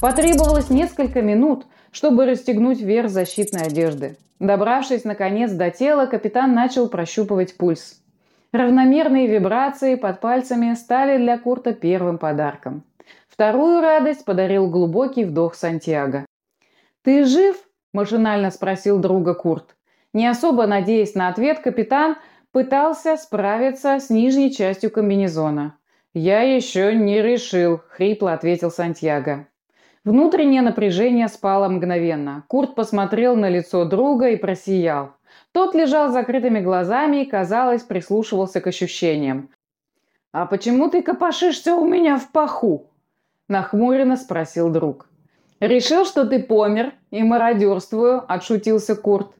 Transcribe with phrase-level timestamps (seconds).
[0.00, 4.16] Потребовалось несколько минут, чтобы расстегнуть верх защитной одежды.
[4.40, 8.02] Добравшись, наконец, до тела, капитан начал прощупывать пульс.
[8.50, 12.82] Равномерные вибрации под пальцами стали для Курта первым подарком.
[13.28, 16.26] Вторую радость подарил глубокий вдох Сантьяго.
[17.02, 17.56] «Ты жив?»–
[17.92, 19.76] машинально спросил друга Курт.
[20.12, 22.16] Не особо надеясь на ответ, капитан
[22.50, 25.76] пытался справиться с нижней частью комбинезона.
[26.16, 29.48] «Я еще не решил»,– хрипло ответил Сантьяго.
[30.04, 32.44] Внутреннее напряжение спало мгновенно.
[32.46, 35.16] Курт посмотрел на лицо друга и просиял.
[35.50, 39.50] Тот лежал с закрытыми глазами и, казалось, прислушивался к ощущениям.
[40.30, 42.92] «А почему ты копошишься у меня в паху?»–
[43.48, 45.08] нахмуренно спросил друг.
[45.58, 49.32] «Решил, что ты помер и мародерствую»,– отшутился Курт.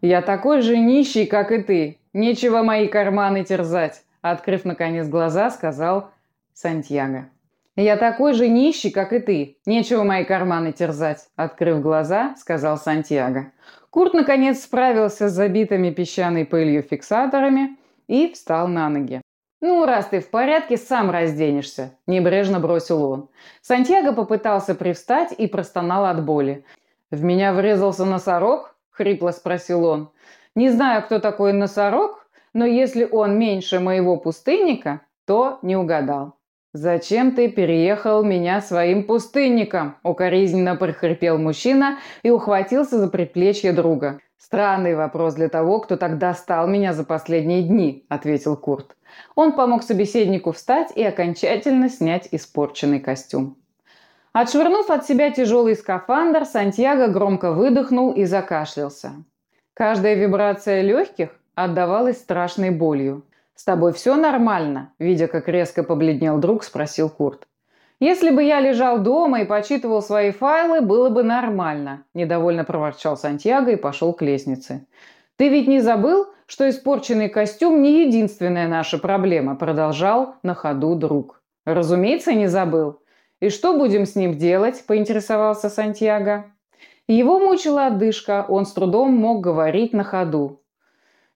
[0.00, 1.98] «Я такой же нищий, как и ты.
[2.14, 6.10] Нечего мои карманы терзать»,– открыв, наконец, глаза, сказал
[6.54, 7.28] Сантьяго.
[7.76, 9.58] «Я такой же нищий, как и ты.
[9.64, 13.52] Нечего мои карманы терзать»,– открыв глаза, сказал Сантьяго.
[13.88, 19.22] Курт, наконец, справился с забитыми песчаной пылью фиксаторами и встал на ноги.
[19.62, 23.28] «Ну, раз ты в порядке, сам разденешься»,– небрежно бросил он.
[23.62, 26.64] Сантьяго попытался привстать и простонал от боли.
[27.10, 30.10] «В меня врезался носорог?»– хрипло спросил он.
[30.54, 36.34] «Не знаю, кто такой носорог, но если он меньше моего пустынника, то не угадал».
[36.74, 44.20] «Зачем ты переехал меня своим пустынником?»– укоризненно прохрипел мужчина и ухватился за предплечье друга.
[44.38, 48.96] «Странный вопрос для того, кто так достал меня за последние дни»,– ответил Курт.
[49.34, 53.58] Он помог собеседнику встать и окончательно снять испорченный костюм.
[54.32, 59.12] Отшвырнув от себя тяжелый скафандр, Сантьяго громко выдохнул и закашлялся.
[59.74, 63.24] Каждая вибрация легких отдавалась страшной болью.
[63.54, 67.46] «С тобой все нормально?»– видя, как резко побледнел друг, спросил Курт.
[68.00, 73.72] «Если бы я лежал дома и почитывал свои файлы, было бы нормально»,– недовольно проворчал Сантьяго
[73.72, 74.86] и пошел к лестнице.
[75.36, 81.42] «Ты ведь не забыл, что испорченный костюм не единственная наша проблема»,– продолжал на ходу друг.
[81.64, 83.00] «Разумеется, не забыл.
[83.40, 86.46] И что будем с ним делать?»– поинтересовался Сантьяго.
[87.06, 90.62] Его мучила одышка, он с трудом мог говорить на ходу.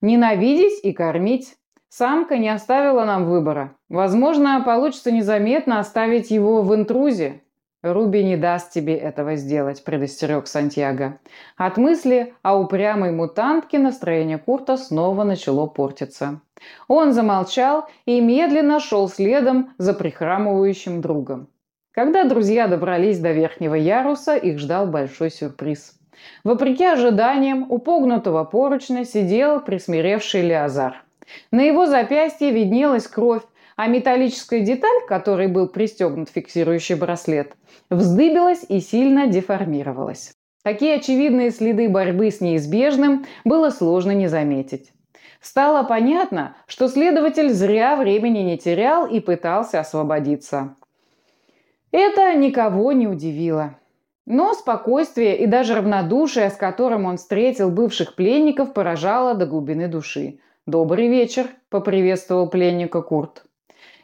[0.00, 1.56] «Ненавидеть и кормить.
[1.88, 3.72] Самка не оставила нам выбора.
[3.88, 7.42] Возможно, получится незаметно оставить его в интрузе.
[7.82, 11.18] Руби не даст тебе этого сделать, предостерег Сантьяго.
[11.56, 16.40] От мысли о упрямой мутантке настроение Курта снова начало портиться.
[16.88, 21.48] Он замолчал и медленно шел следом за прихрамывающим другом.
[21.92, 25.98] Когда друзья добрались до верхнего яруса, их ждал большой сюрприз.
[26.44, 31.05] Вопреки ожиданиям, у погнутого поручня сидел присмиревший Леозар.
[31.50, 33.42] На его запястье виднелась кровь,
[33.76, 37.54] а металлическая деталь, которой был пристегнут фиксирующий браслет,
[37.90, 40.32] вздыбилась и сильно деформировалась.
[40.62, 44.92] Такие очевидные следы борьбы с неизбежным было сложно не заметить.
[45.40, 50.74] Стало понятно, что следователь зря времени не терял и пытался освободиться.
[51.92, 53.78] Это никого не удивило.
[54.26, 60.40] Но спокойствие и даже равнодушие, с которым он встретил бывших пленников, поражало до глубины души.
[60.66, 63.44] «Добрый вечер»,– поприветствовал пленника Курт.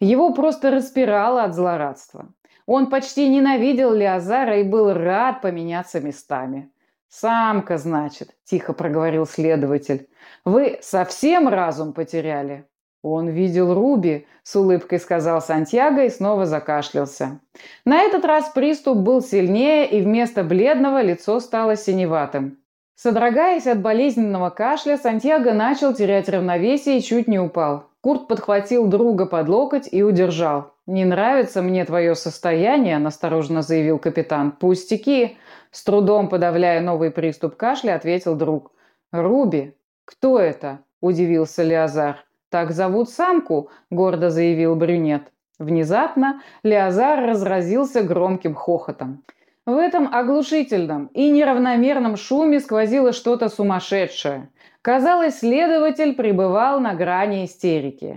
[0.00, 2.32] Его просто распирало от злорадства.
[2.66, 6.72] Он почти ненавидел Леозара и был рад поменяться местами.
[7.08, 10.08] «Самка, значит»,– тихо проговорил следователь.
[10.44, 12.66] «Вы совсем разум потеряли?»
[13.02, 17.40] «Он видел Руби»,– с улыбкой сказал Сантьяго и снова закашлялся.
[17.84, 22.58] На этот раз приступ был сильнее, и вместо бледного лицо стало синеватым.
[23.00, 27.84] Содрогаясь от болезненного кашля, Сантьяго начал терять равновесие и чуть не упал.
[28.00, 30.74] Курт подхватил друга под локоть и удержал.
[30.86, 34.50] «Не нравится мне твое состояние»,– настороженно заявил капитан.
[34.50, 35.36] «Пустяки!»–
[35.70, 38.72] с трудом подавляя новый приступ кашля, ответил друг.
[39.12, 39.76] «Руби?
[40.04, 42.24] Кто это?»– удивился Леозар.
[42.50, 45.22] «Так зовут самку»,– гордо заявил брюнет.
[45.60, 49.22] Внезапно Леозар разразился громким хохотом.
[49.68, 54.48] В этом оглушительном и неравномерном шуме сквозило что-то сумасшедшее.
[54.80, 58.16] Казалось, следователь пребывал на грани истерики.